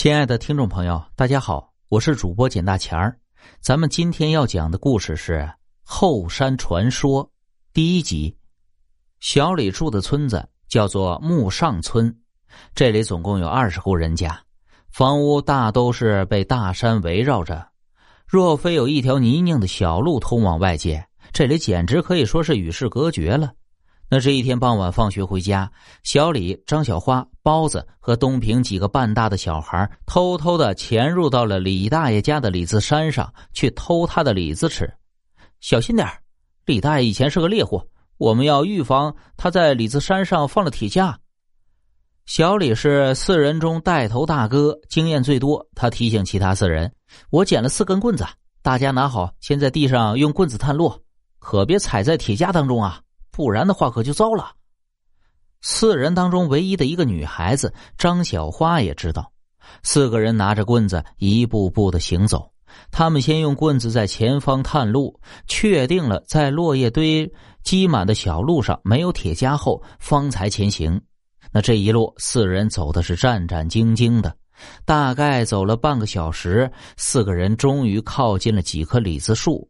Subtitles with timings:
[0.00, 3.14] 亲爱的听众朋友，大家好，我是主播简大钱儿。
[3.60, 5.32] 咱们今天要讲的故事是
[5.82, 7.22] 《后山传说》
[7.74, 8.34] 第一集。
[9.18, 12.16] 小李住的村子叫做木上村，
[12.74, 14.42] 这里总共有二十户人家，
[14.90, 17.68] 房屋大都是被大山围绕着。
[18.26, 23.52] 若非有一条泥泞的小路通往外界，这里简直可以说是与世隔绝了。
[24.12, 25.70] 那是一天傍晚，放学回家，
[26.02, 34.92] 小李、张小花、包子和东平几个半大的小孩偷偷的潜入到了李大爷家的李子山上去偷他的李子吃。
[35.60, 36.08] 小心点
[36.66, 37.80] 李大爷以前是个猎户，
[38.16, 41.16] 我们要预防他在李子山上放了铁架。
[42.26, 45.64] 小李是四人中带头大哥，经验最多。
[45.76, 46.92] 他提醒其他四人
[47.30, 48.26] ：“我捡了四根棍子，
[48.60, 50.92] 大家拿好，先在地上用棍子探路，
[51.38, 53.00] 可别踩在铁架当中啊。”
[53.40, 54.52] 不然的话可就糟了。
[55.62, 59.32] 四人当中唯一的一个女孩子张小花也知道，
[59.82, 62.52] 四个人拿着棍子一步步的行走。
[62.90, 71.00] 他们先用棍子在前方探路，确定了在落叶堆积满的小路上没有铁夹后，方才前行。
[71.50, 74.36] 那这一路四人走的是战战兢兢的，
[74.84, 79.66] 大概走了半个小时，四个人终于靠近了几棵李子树，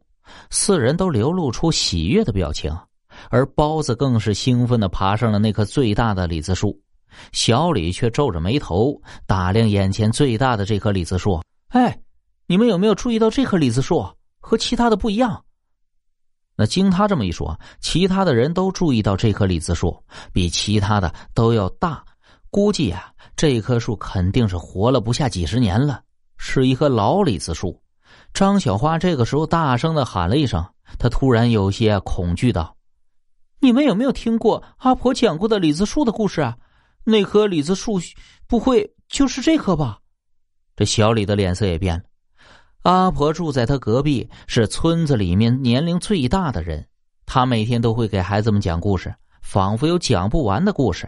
[0.49, 2.69] 四人都流露出喜悦的表情。
[3.29, 6.79] 而包子更是兴奋的爬上了那棵最大的李子树，
[7.31, 11.41] 小李却皱着眉头打量眼前最大的这棵李子树。
[11.69, 11.97] 哎，
[12.47, 14.05] 你们有没有注意到这棵李子树
[14.39, 15.43] 和其他的不一样？
[16.57, 19.97] 那经他这么一说，其他的人都注意到这棵李子树
[20.31, 22.03] 比其他的都要大，
[22.49, 26.01] 估计啊，这棵树肯定是活了不下几十年了，
[26.37, 27.81] 是一棵老李子树。
[28.33, 30.63] 张小花这个时候大声的喊了一声，
[30.99, 32.75] 她突然有些恐惧道。
[33.63, 36.57] 你们有没有听过阿婆讲过的李子树的故事啊？
[37.03, 38.01] 那棵李子树
[38.47, 39.99] 不会就是这棵吧？
[40.75, 42.03] 这小李的脸色也变了。
[42.81, 46.83] 阿婆住在他隔壁，是村子里面年龄最大的人。
[47.27, 49.13] 他每天都会给孩子们讲故事，
[49.43, 51.07] 仿佛有讲不完的故事。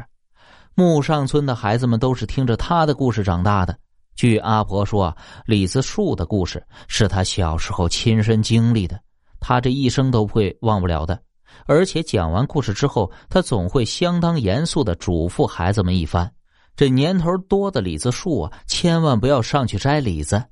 [0.76, 3.76] 木上村的孩子们都是听着他的故事长大的。
[4.16, 5.16] 据阿婆说，
[5.48, 9.00] 李子树的故事是他小时候亲身经历的，
[9.40, 11.20] 他这一生都会忘不了的。
[11.66, 16.30] 而且讲完故事之后，他总会相当严肃的嘱咐孩子们一番：
[16.76, 20.44] 这年头多的李子树啊，千万不要上去摘李子。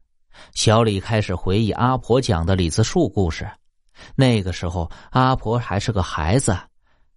[0.53, 3.49] 小李开始回忆阿婆讲的李子树故事。
[4.15, 6.57] 那个时候，阿婆还是个孩子。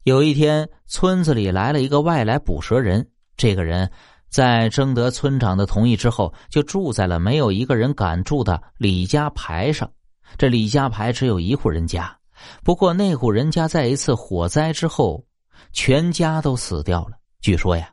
[0.02, 3.08] 有一天，村子里来了一个外来捕蛇人。
[3.36, 3.90] 这个人，
[4.28, 9.90] 在征得村长的同意之后，就住在了没有一个人敢住的李家牌上。
[10.36, 12.14] 这李家牌只有一户人家。
[12.62, 15.24] 不过那户人家在一次火灾之后，
[15.72, 17.12] 全家都死掉了。
[17.40, 17.90] 据说呀，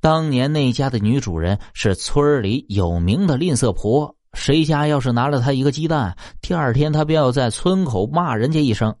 [0.00, 8.94] 当年那家的女主人是村里有名的吝啬婆，谁家要是拿了她一个鸡蛋，第二天她便要在村口骂人家一声。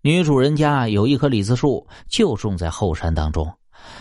[0.00, 3.52] 女主人家有一棵李子树，就种在后山当中。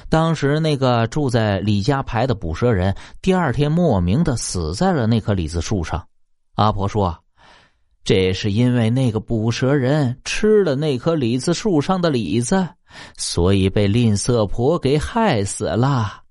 [0.10, 6.08] 当时那个住在李家牌的捕蛇人，第二天莫名的死在了那棵李子树上。
[6.56, 7.18] 阿婆说。
[8.08, 12.66] 这是因为那个捕蛇人吃了那棵李子树上的李子，
[13.18, 16.22] 所以被吝啬婆给害死了。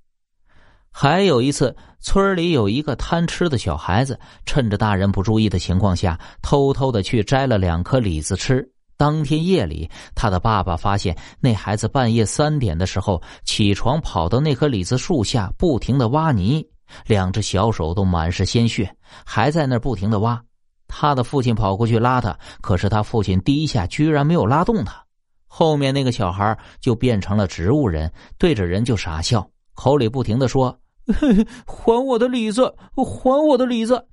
[0.91, 8.67] 还有一次，村里有一个贪吃的小孩子，趁着大人不注意的情况下，偷偷的去摘了两颗李子吃。
[8.97, 16.67] 当天夜里，他的爸爸发现那孩子半夜三点的时候起床，跑到那棵李子树下，不停的挖泥，
[17.07, 18.91] 两只小手都满是鲜血，
[19.27, 20.43] 还在那不停的挖。
[20.99, 24.97] 他的父亲跑过去拉他，可是他父亲第一下居然没有拉动他。
[25.47, 30.75] 后面那个小孩就变成了植物人，对着人就傻笑，口里不停的说：
[31.69, 34.07] “还我的李子，还我的李子。”